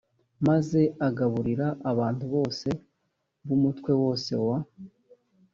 maze 0.47 0.81
agaburira 1.07 1.67
abantu 1.91 2.23
bose 2.35 2.67
b 3.45 3.47
umutwe 3.57 3.91
wose 4.01 4.31
wa 4.47 4.57